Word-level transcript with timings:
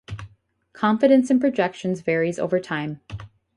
Confidence 0.73 1.29
in 1.29 1.39
projections 1.39 2.01
varies 2.01 2.39
over 2.39 2.59
time. 2.59 3.01